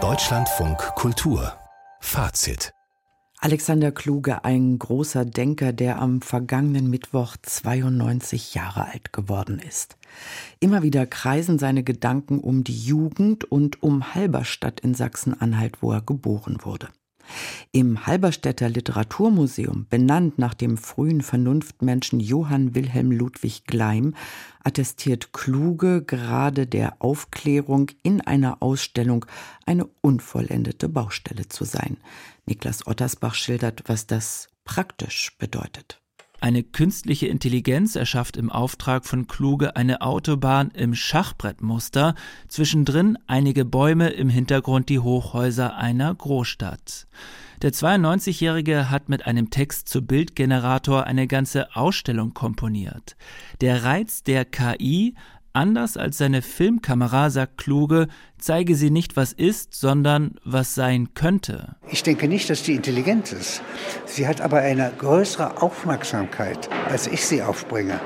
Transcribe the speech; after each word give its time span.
Deutschlandfunk 0.00 0.78
Kultur 0.94 1.54
Fazit 1.98 2.72
Alexander 3.40 3.90
Kluge, 3.90 4.44
ein 4.44 4.78
großer 4.78 5.24
Denker, 5.24 5.72
der 5.72 5.98
am 5.98 6.22
vergangenen 6.22 6.88
Mittwoch 6.90 7.36
92 7.42 8.54
Jahre 8.54 8.86
alt 8.86 9.12
geworden 9.12 9.58
ist. 9.58 9.96
Immer 10.60 10.84
wieder 10.84 11.06
kreisen 11.06 11.58
seine 11.58 11.82
Gedanken 11.82 12.38
um 12.38 12.62
die 12.62 12.78
Jugend 12.78 13.44
und 13.44 13.82
um 13.82 14.14
Halberstadt 14.14 14.78
in 14.78 14.94
Sachsen-Anhalt, 14.94 15.82
wo 15.82 15.90
er 15.90 16.02
geboren 16.02 16.58
wurde. 16.62 16.90
Im 17.72 18.06
Halberstädter 18.06 18.68
Literaturmuseum, 18.68 19.86
benannt 19.88 20.38
nach 20.38 20.54
dem 20.54 20.76
frühen 20.76 21.20
Vernunftmenschen 21.20 22.20
Johann 22.20 22.74
Wilhelm 22.74 23.12
Ludwig 23.12 23.64
Gleim, 23.64 24.14
attestiert 24.62 25.32
Kluge 25.32 26.02
gerade 26.02 26.66
der 26.66 26.96
Aufklärung 27.00 27.90
in 28.02 28.20
einer 28.20 28.62
Ausstellung 28.62 29.26
eine 29.66 29.86
unvollendete 30.00 30.88
Baustelle 30.88 31.48
zu 31.48 31.64
sein. 31.64 31.98
Niklas 32.46 32.86
Ottersbach 32.86 33.34
schildert, 33.34 33.84
was 33.86 34.06
das 34.06 34.48
praktisch 34.64 35.36
bedeutet. 35.38 36.00
Eine 36.40 36.62
künstliche 36.62 37.26
Intelligenz 37.26 37.96
erschafft 37.96 38.36
im 38.36 38.50
Auftrag 38.50 39.04
von 39.04 39.26
Kluge 39.26 39.74
eine 39.74 40.02
Autobahn 40.02 40.70
im 40.70 40.94
Schachbrettmuster, 40.94 42.14
zwischendrin 42.46 43.18
einige 43.26 43.64
Bäume, 43.64 44.10
im 44.10 44.28
Hintergrund 44.28 44.88
die 44.88 45.00
Hochhäuser 45.00 45.76
einer 45.76 46.14
Großstadt. 46.14 47.08
Der 47.60 47.72
92-Jährige 47.72 48.88
hat 48.88 49.08
mit 49.08 49.26
einem 49.26 49.50
Text 49.50 49.88
zu 49.88 50.00
Bildgenerator 50.00 51.04
eine 51.04 51.26
ganze 51.26 51.74
Ausstellung 51.74 52.34
komponiert. 52.34 53.16
Der 53.60 53.82
Reiz 53.82 54.22
der 54.22 54.44
KI, 54.44 55.16
Anders 55.58 55.96
als 55.96 56.18
seine 56.18 56.40
Filmkamera, 56.40 57.30
sagt 57.30 57.58
Kluge, 57.58 58.06
zeige 58.38 58.76
sie 58.76 58.90
nicht, 58.90 59.16
was 59.16 59.32
ist, 59.32 59.74
sondern 59.74 60.36
was 60.44 60.76
sein 60.76 61.14
könnte. 61.14 61.74
Ich 61.90 62.04
denke 62.04 62.28
nicht, 62.28 62.48
dass 62.48 62.62
die 62.62 62.76
intelligent 62.76 63.32
ist. 63.32 63.60
Sie 64.04 64.28
hat 64.28 64.40
aber 64.40 64.58
eine 64.58 64.92
größere 64.96 65.60
Aufmerksamkeit, 65.60 66.68
als 66.88 67.08
ich 67.08 67.26
sie 67.26 67.42
aufbringe. 67.42 67.98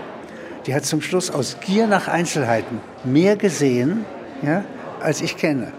Die 0.66 0.74
hat 0.74 0.86
zum 0.86 1.02
Schluss 1.02 1.30
aus 1.30 1.58
Gier 1.60 1.86
nach 1.86 2.08
Einzelheiten 2.08 2.80
mehr 3.04 3.36
gesehen, 3.36 4.06
ja, 4.40 4.64
als 5.00 5.20
ich 5.20 5.36
kenne. 5.36 5.74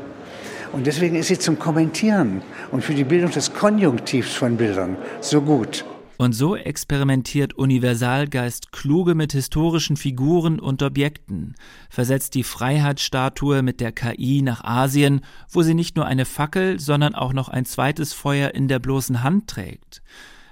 Und 0.74 0.86
deswegen 0.86 1.16
ist 1.16 1.30
sie 1.30 1.40
zum 1.40 1.58
Kommentieren 1.58 2.44
und 2.70 2.84
für 2.84 2.94
die 2.94 3.04
Bildung 3.04 3.32
des 3.32 3.52
Konjunktivs 3.52 4.36
von 4.36 4.58
Bildern 4.58 4.96
so 5.22 5.42
gut. 5.42 5.86
Und 6.18 6.34
so 6.34 6.56
experimentiert 6.56 7.56
Universalgeist 7.56 8.72
kluge 8.72 9.16
mit 9.16 9.34
historischen 9.34 9.98
Figuren 9.98 10.60
und 10.60 10.84
Objekten, 10.84 11.56
versetzt 11.90 12.36
die 12.36 12.44
Freiheitsstatue 12.44 13.64
mit 13.64 13.80
der 13.80 13.92
KI 13.92 14.42
nach 14.44 14.64
Asien, 14.64 15.22
wo 15.50 15.64
sie 15.64 15.74
nicht 15.74 15.96
nur 15.96 16.06
eine 16.06 16.26
Fackel, 16.26 16.80
sondern 16.80 17.16
auch 17.16 17.34
noch 17.34 17.50
ein 17.50 17.66
zweites 17.66 18.14
Feuer 18.14 18.54
in 18.54 18.68
der 18.68 18.80
bloßen 18.80 19.24
Hand 19.24 19.48
trägt. 19.48 20.04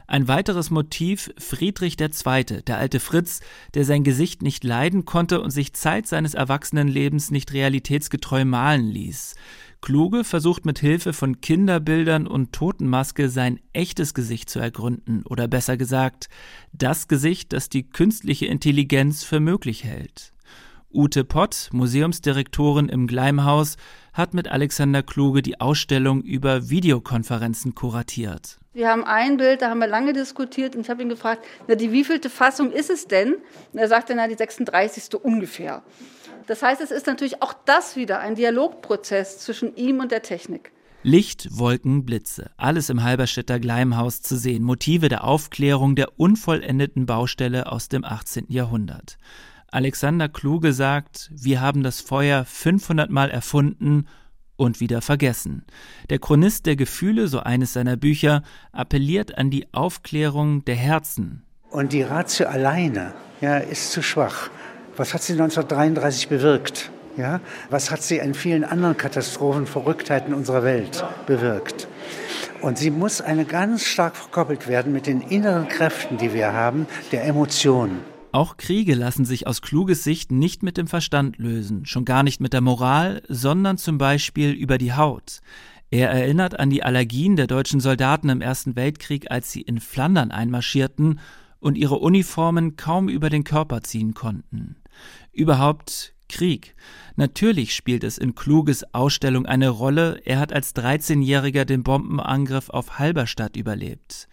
Ein 0.07 0.27
weiteres 0.27 0.71
Motiv 0.71 1.31
Friedrich 1.37 1.97
II., 1.97 2.43
der 2.67 2.77
alte 2.77 2.99
Fritz, 2.99 3.39
der 3.75 3.85
sein 3.85 4.03
Gesicht 4.03 4.41
nicht 4.41 4.65
leiden 4.65 5.05
konnte 5.05 5.39
und 5.39 5.51
sich 5.51 5.71
Zeit 5.71 6.05
seines 6.05 6.33
Erwachsenenlebens 6.33 7.31
nicht 7.31 7.53
realitätsgetreu 7.53 8.43
malen 8.43 8.87
ließ. 8.87 9.35
Kluge 9.81 10.23
versucht 10.23 10.63
mit 10.63 10.77
Hilfe 10.77 11.11
von 11.11 11.41
Kinderbildern 11.41 12.27
und 12.27 12.53
Totenmaske 12.53 13.29
sein 13.29 13.59
echtes 13.73 14.13
Gesicht 14.13 14.47
zu 14.47 14.59
ergründen 14.59 15.23
oder 15.25 15.47
besser 15.47 15.75
gesagt, 15.75 16.29
das 16.71 17.07
Gesicht, 17.07 17.51
das 17.51 17.67
die 17.67 17.89
künstliche 17.89 18.45
Intelligenz 18.45 19.23
für 19.23 19.39
möglich 19.39 19.83
hält. 19.83 20.33
Ute 20.93 21.23
Pott, 21.23 21.69
Museumsdirektorin 21.71 22.89
im 22.89 23.07
Gleimhaus, 23.07 23.77
hat 24.13 24.35
mit 24.35 24.49
Alexander 24.49 25.01
Kluge 25.01 25.41
die 25.41 25.59
Ausstellung 25.59 26.21
über 26.21 26.69
Videokonferenzen 26.69 27.73
kuratiert. 27.73 28.59
Wir 28.73 28.89
haben 28.89 29.03
ein 29.03 29.37
Bild, 29.37 29.61
da 29.61 29.69
haben 29.69 29.79
wir 29.79 29.87
lange 29.87 30.13
diskutiert 30.13 30.75
und 30.75 30.81
ich 30.81 30.89
habe 30.89 31.01
ihn 31.01 31.09
gefragt, 31.09 31.43
na, 31.67 31.75
die 31.75 31.91
wievielte 31.91 32.29
Fassung 32.29 32.71
ist 32.71 32.89
es 32.89 33.07
denn? 33.07 33.35
Und 33.73 33.79
er 33.79 33.87
sagte, 33.87 34.13
na, 34.15 34.27
die 34.27 34.35
36. 34.35 35.15
ungefähr. 35.15 35.81
Das 36.47 36.61
heißt, 36.63 36.81
es 36.81 36.91
ist 36.91 37.07
natürlich 37.07 37.41
auch 37.41 37.53
das 37.65 37.95
wieder 37.95 38.19
ein 38.19 38.35
Dialogprozess 38.35 39.39
zwischen 39.39 39.75
ihm 39.75 39.99
und 39.99 40.11
der 40.11 40.21
Technik. 40.21 40.71
Licht, 41.03 41.57
Wolken, 41.57 42.05
Blitze, 42.05 42.51
alles 42.57 42.89
im 42.89 43.01
Halberstädter 43.01 43.59
Gleimhaus 43.59 44.21
zu 44.21 44.35
sehen, 44.37 44.63
Motive 44.63 45.09
der 45.09 45.23
Aufklärung 45.23 45.95
der 45.95 46.19
unvollendeten 46.19 47.07
Baustelle 47.07 47.71
aus 47.71 47.87
dem 47.87 48.05
18. 48.05 48.45
Jahrhundert. 48.49 49.17
Alexander 49.71 50.29
Kluge 50.29 50.73
sagt, 50.73 51.31
wir 51.33 51.59
haben 51.59 51.81
das 51.81 52.01
Feuer 52.01 52.45
500 52.45 53.09
Mal 53.09 53.31
erfunden 53.31 54.05
und 54.57 54.79
wieder 54.79 55.01
vergessen. 55.01 55.65
Der 56.11 56.19
Chronist 56.19 56.67
der 56.67 56.75
Gefühle, 56.75 57.27
so 57.27 57.39
eines 57.39 57.73
seiner 57.73 57.97
Bücher, 57.97 58.43
appelliert 58.71 59.39
an 59.39 59.49
die 59.49 59.73
Aufklärung 59.73 60.63
der 60.65 60.75
Herzen. 60.75 61.43
Und 61.71 61.93
die 61.93 62.03
Ratio 62.03 62.47
alleine 62.47 63.13
ja, 63.39 63.57
ist 63.57 63.91
zu 63.91 64.03
schwach. 64.03 64.51
Was 65.01 65.15
hat 65.15 65.23
sie 65.23 65.33
1933 65.33 66.27
bewirkt? 66.27 66.91
Ja? 67.17 67.41
Was 67.71 67.89
hat 67.89 68.03
sie 68.03 68.17
in 68.17 68.35
vielen 68.35 68.63
anderen 68.63 68.97
Katastrophen, 68.97 69.65
Verrücktheiten 69.65 70.31
unserer 70.31 70.63
Welt 70.63 71.03
bewirkt? 71.25 71.87
Und 72.61 72.77
sie 72.77 72.91
muss 72.91 73.19
eine 73.19 73.45
ganz 73.45 73.83
stark 73.83 74.15
verkoppelt 74.15 74.67
werden 74.67 74.93
mit 74.93 75.07
den 75.07 75.21
inneren 75.21 75.67
Kräften, 75.67 76.19
die 76.19 76.35
wir 76.35 76.53
haben, 76.53 76.85
der 77.11 77.25
Emotionen. 77.25 78.01
Auch 78.31 78.57
Kriege 78.57 78.93
lassen 78.93 79.25
sich 79.25 79.47
aus 79.47 79.63
kluges 79.63 80.03
Sicht 80.03 80.31
nicht 80.31 80.61
mit 80.61 80.77
dem 80.77 80.85
Verstand 80.85 81.39
lösen, 81.39 81.87
schon 81.87 82.05
gar 82.05 82.21
nicht 82.21 82.39
mit 82.39 82.53
der 82.53 82.61
Moral, 82.61 83.23
sondern 83.27 83.79
zum 83.79 83.97
Beispiel 83.97 84.51
über 84.51 84.77
die 84.77 84.93
Haut. 84.93 85.39
Er 85.89 86.11
erinnert 86.11 86.59
an 86.59 86.69
die 86.69 86.83
Allergien 86.83 87.35
der 87.35 87.47
deutschen 87.47 87.79
Soldaten 87.79 88.29
im 88.29 88.41
Ersten 88.41 88.75
Weltkrieg, 88.75 89.31
als 89.31 89.51
sie 89.51 89.61
in 89.61 89.79
Flandern 89.79 90.29
einmarschierten 90.29 91.19
und 91.61 91.77
ihre 91.77 91.99
Uniformen 91.99 92.75
kaum 92.75 93.07
über 93.07 93.29
den 93.29 93.45
Körper 93.45 93.81
ziehen 93.81 94.13
konnten. 94.13 94.75
Überhaupt 95.31 96.13
Krieg. 96.27 96.75
Natürlich 97.15 97.75
spielt 97.75 98.03
es 98.03 98.17
in 98.17 98.35
Kluges 98.35 98.93
Ausstellung 98.93 99.45
eine 99.45 99.69
Rolle, 99.69 100.21
er 100.25 100.39
hat 100.39 100.51
als 100.51 100.75
13-Jähriger 100.75 101.65
den 101.65 101.83
Bombenangriff 101.83 102.69
auf 102.69 102.99
Halberstadt 102.99 103.55
überlebt. 103.55 104.27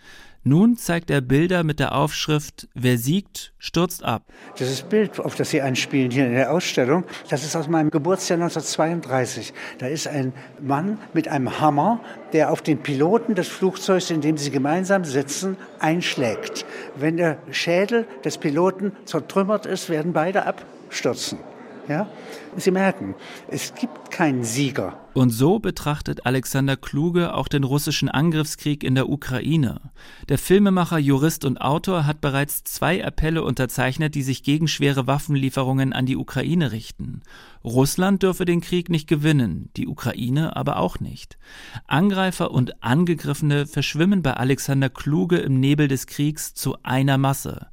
Nun 0.44 0.76
zeigt 0.76 1.10
er 1.10 1.20
Bilder 1.20 1.64
mit 1.64 1.80
der 1.80 1.94
Aufschrift 1.94 2.68
Wer 2.72 2.96
siegt, 2.96 3.52
stürzt 3.58 4.04
ab. 4.04 4.22
Dieses 4.58 4.82
Bild, 4.82 5.18
auf 5.18 5.34
das 5.34 5.50
Sie 5.50 5.60
anspielen 5.60 6.10
hier 6.10 6.26
in 6.26 6.32
der 6.32 6.52
Ausstellung, 6.52 7.04
das 7.28 7.44
ist 7.44 7.56
aus 7.56 7.68
meinem 7.68 7.90
Geburtsjahr 7.90 8.38
1932. 8.38 9.52
Da 9.78 9.88
ist 9.88 10.06
ein 10.06 10.32
Mann 10.60 10.98
mit 11.12 11.28
einem 11.28 11.60
Hammer, 11.60 12.00
der 12.32 12.52
auf 12.52 12.62
den 12.62 12.78
Piloten 12.78 13.34
des 13.34 13.48
Flugzeugs, 13.48 14.10
in 14.10 14.20
dem 14.20 14.38
sie 14.38 14.50
gemeinsam 14.50 15.04
sitzen, 15.04 15.56
einschlägt. 15.80 16.64
Wenn 17.00 17.16
der 17.16 17.38
Schädel 17.50 18.06
des 18.24 18.38
Piloten 18.38 18.92
zertrümmert 19.04 19.66
ist, 19.66 19.88
werden 19.88 20.12
beide 20.12 20.46
abstürzen. 20.46 21.38
Ja? 21.88 22.08
Sie 22.56 22.70
merken, 22.70 23.14
es 23.48 23.74
gibt 23.74 24.10
keinen 24.10 24.44
Sieger. 24.44 24.98
Und 25.14 25.30
so 25.30 25.58
betrachtet 25.58 26.26
Alexander 26.26 26.76
Kluge 26.76 27.34
auch 27.34 27.48
den 27.48 27.64
russischen 27.64 28.08
Angriffskrieg 28.08 28.84
in 28.84 28.94
der 28.94 29.08
Ukraine. 29.08 29.80
Der 30.28 30.38
Filmemacher, 30.38 30.98
Jurist 30.98 31.44
und 31.44 31.60
Autor 31.60 32.06
hat 32.06 32.20
bereits 32.20 32.62
zwei 32.62 33.04
Appelle 33.04 33.42
unterzeichnet, 33.42 34.14
die 34.14 34.22
sich 34.22 34.42
gegen 34.42 34.68
schwere 34.68 35.06
Waffenlieferungen 35.06 35.92
an 35.92 36.06
die 36.06 36.16
Ukraine 36.16 36.72
richten. 36.72 37.22
Russland 37.64 38.22
dürfe 38.22 38.44
den 38.44 38.60
Krieg 38.60 38.90
nicht 38.90 39.08
gewinnen, 39.08 39.70
die 39.76 39.88
Ukraine 39.88 40.56
aber 40.56 40.78
auch 40.78 41.00
nicht. 41.00 41.38
Angreifer 41.86 42.50
und 42.50 42.82
Angegriffene 42.82 43.66
verschwimmen 43.66 44.22
bei 44.22 44.34
Alexander 44.34 44.90
Kluge 44.90 45.38
im 45.38 45.58
Nebel 45.58 45.88
des 45.88 46.06
Kriegs 46.06 46.54
zu 46.54 46.76
einer 46.82 47.18
Masse. 47.18 47.68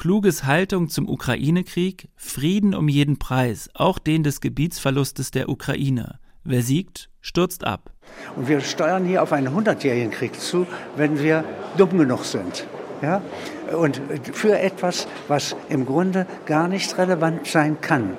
Kluges 0.00 0.44
Haltung 0.44 0.88
zum 0.88 1.10
Ukraine-Krieg, 1.10 2.08
Frieden 2.16 2.74
um 2.74 2.88
jeden 2.88 3.18
Preis, 3.18 3.68
auch 3.74 3.98
den 3.98 4.22
des 4.22 4.40
Gebietsverlustes 4.40 5.30
der 5.30 5.50
Ukraine. 5.50 6.18
Wer 6.42 6.62
siegt, 6.62 7.10
stürzt 7.20 7.64
ab. 7.64 7.92
Und 8.34 8.48
wir 8.48 8.62
steuern 8.62 9.04
hier 9.04 9.22
auf 9.22 9.34
einen 9.34 9.52
hundertjährigen 9.52 10.10
Krieg 10.10 10.40
zu, 10.40 10.66
wenn 10.96 11.22
wir 11.22 11.44
dumm 11.76 11.98
genug 11.98 12.24
sind. 12.24 12.66
Ja? 13.02 13.20
Und 13.76 14.00
für 14.32 14.58
etwas, 14.58 15.06
was 15.28 15.54
im 15.68 15.84
Grunde 15.84 16.26
gar 16.46 16.66
nicht 16.66 16.96
relevant 16.96 17.46
sein 17.46 17.82
kann. 17.82 18.16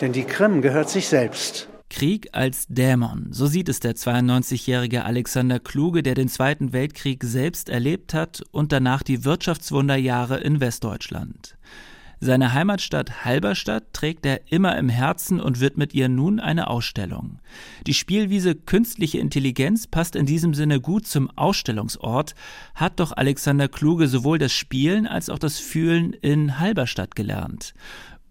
Denn 0.00 0.12
die 0.12 0.22
Krim 0.22 0.62
gehört 0.62 0.88
sich 0.88 1.08
selbst. 1.08 1.68
Krieg 1.94 2.30
als 2.32 2.66
Dämon, 2.66 3.28
so 3.30 3.46
sieht 3.46 3.68
es 3.68 3.78
der 3.78 3.94
92-jährige 3.94 5.04
Alexander 5.04 5.60
Kluge, 5.60 6.02
der 6.02 6.16
den 6.16 6.26
Zweiten 6.26 6.72
Weltkrieg 6.72 7.22
selbst 7.22 7.68
erlebt 7.68 8.14
hat 8.14 8.42
und 8.50 8.72
danach 8.72 9.04
die 9.04 9.24
Wirtschaftswunderjahre 9.24 10.40
in 10.40 10.58
Westdeutschland. 10.58 11.56
Seine 12.18 12.52
Heimatstadt 12.52 13.24
Halberstadt 13.24 13.92
trägt 13.92 14.26
er 14.26 14.50
immer 14.50 14.76
im 14.76 14.88
Herzen 14.88 15.40
und 15.40 15.60
wird 15.60 15.76
mit 15.76 15.94
ihr 15.94 16.08
nun 16.08 16.40
eine 16.40 16.66
Ausstellung. 16.66 17.38
Die 17.86 17.94
Spielwiese 17.94 18.56
Künstliche 18.56 19.18
Intelligenz 19.18 19.86
passt 19.86 20.16
in 20.16 20.26
diesem 20.26 20.52
Sinne 20.52 20.80
gut 20.80 21.06
zum 21.06 21.30
Ausstellungsort, 21.36 22.34
hat 22.74 22.98
doch 22.98 23.12
Alexander 23.16 23.68
Kluge 23.68 24.08
sowohl 24.08 24.38
das 24.38 24.52
Spielen 24.52 25.06
als 25.06 25.30
auch 25.30 25.38
das 25.38 25.60
Fühlen 25.60 26.12
in 26.12 26.58
Halberstadt 26.58 27.14
gelernt. 27.14 27.74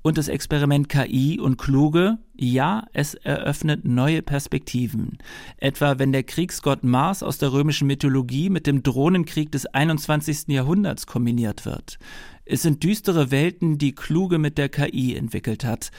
Und 0.03 0.17
das 0.17 0.27
Experiment 0.27 0.89
KI 0.89 1.39
und 1.39 1.57
Kluge, 1.57 2.17
ja, 2.35 2.85
es 2.91 3.13
eröffnet 3.13 3.85
neue 3.85 4.21
Perspektiven. 4.21 5.17
Etwa 5.55 5.97
wenn 5.97 6.11
der 6.11 6.23
Kriegsgott 6.23 6.83
Mars 6.83 7.23
aus 7.23 7.37
der 7.37 7.53
römischen 7.53 7.87
Mythologie 7.87 8.49
mit 8.49 8.67
dem 8.67 8.83
Drohnenkrieg 8.83 9.49
des 9.53 9.65
21. 9.65 10.49
Jahrhunderts 10.49 11.07
kombiniert 11.07 11.65
wird. 11.65 11.99
Es 12.43 12.63
sind 12.63 12.83
düstere 12.83 13.31
Welten, 13.31 13.77
die 13.77 13.95
Kluge 13.95 14.39
mit 14.39 14.57
der 14.57 14.67
KI 14.67 15.15
entwickelt 15.15 15.63
hat. 15.63 15.91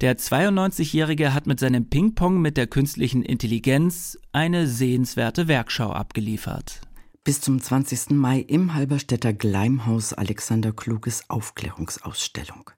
Der 0.00 0.16
92-Jährige 0.16 1.34
hat 1.34 1.48
mit 1.48 1.58
seinem 1.58 1.90
Ping-Pong 1.90 2.40
mit 2.40 2.56
der 2.56 2.68
künstlichen 2.68 3.24
Intelligenz 3.24 4.16
eine 4.30 4.68
sehenswerte 4.68 5.48
Werkschau 5.48 5.90
abgeliefert. 5.90 6.80
Bis 7.24 7.40
zum 7.40 7.60
20. 7.60 8.10
Mai 8.10 8.38
im 8.38 8.74
Halberstädter 8.74 9.32
Gleimhaus 9.32 10.12
Alexander 10.12 10.72
Kluges 10.72 11.28
Aufklärungsausstellung. 11.28 12.70